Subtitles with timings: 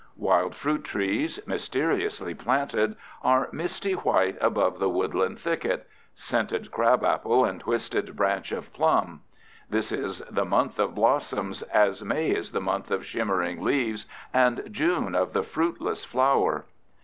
[0.17, 8.15] Wild fruit trees, mysteriously planted, are misty white above the woodland thicket—scented crabapple and twisted
[8.15, 9.21] branch of plum.
[9.69, 14.63] This is the month of blossoms, as May is the month of shimmering leaves and
[14.71, 16.65] June of the fruitless flower.